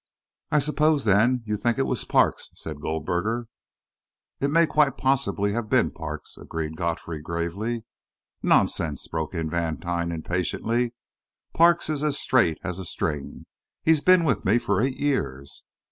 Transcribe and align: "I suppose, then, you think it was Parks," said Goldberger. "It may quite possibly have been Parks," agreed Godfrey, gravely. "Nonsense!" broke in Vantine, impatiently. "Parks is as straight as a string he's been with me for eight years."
"I 0.49 0.57
suppose, 0.57 1.05
then, 1.05 1.43
you 1.45 1.55
think 1.55 1.77
it 1.77 1.85
was 1.85 2.05
Parks," 2.05 2.49
said 2.55 2.81
Goldberger. 2.81 3.45
"It 4.39 4.49
may 4.49 4.65
quite 4.65 4.97
possibly 4.97 5.53
have 5.53 5.69
been 5.69 5.91
Parks," 5.91 6.37
agreed 6.39 6.75
Godfrey, 6.75 7.21
gravely. 7.21 7.83
"Nonsense!" 8.41 9.07
broke 9.07 9.35
in 9.35 9.47
Vantine, 9.47 10.11
impatiently. 10.11 10.95
"Parks 11.53 11.87
is 11.87 12.01
as 12.01 12.17
straight 12.17 12.57
as 12.63 12.79
a 12.79 12.85
string 12.85 13.45
he's 13.83 14.01
been 14.01 14.23
with 14.23 14.43
me 14.43 14.57
for 14.57 14.81
eight 14.81 14.97
years." 14.97 15.65